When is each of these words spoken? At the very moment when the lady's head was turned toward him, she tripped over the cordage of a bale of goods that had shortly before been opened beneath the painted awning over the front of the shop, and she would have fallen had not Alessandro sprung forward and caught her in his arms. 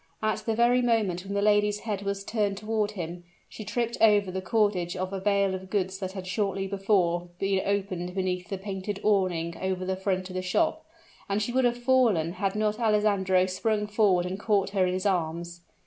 At 0.23 0.39
the 0.47 0.55
very 0.55 0.81
moment 0.81 1.23
when 1.25 1.35
the 1.35 1.43
lady's 1.43 1.81
head 1.81 2.01
was 2.01 2.23
turned 2.23 2.57
toward 2.57 2.89
him, 2.93 3.23
she 3.47 3.63
tripped 3.63 4.01
over 4.01 4.31
the 4.31 4.41
cordage 4.41 4.95
of 4.97 5.13
a 5.13 5.19
bale 5.19 5.53
of 5.53 5.69
goods 5.69 5.99
that 5.99 6.13
had 6.13 6.25
shortly 6.25 6.65
before 6.65 7.27
been 7.37 7.61
opened 7.67 8.15
beneath 8.15 8.49
the 8.49 8.57
painted 8.57 8.99
awning 9.03 9.55
over 9.61 9.85
the 9.85 9.95
front 9.95 10.27
of 10.27 10.33
the 10.33 10.41
shop, 10.41 10.83
and 11.29 11.39
she 11.39 11.51
would 11.51 11.65
have 11.65 11.77
fallen 11.77 12.31
had 12.33 12.55
not 12.55 12.79
Alessandro 12.79 13.45
sprung 13.45 13.85
forward 13.85 14.25
and 14.25 14.39
caught 14.39 14.71
her 14.71 14.87
in 14.87 14.93
his 14.95 15.05
arms. 15.05 15.61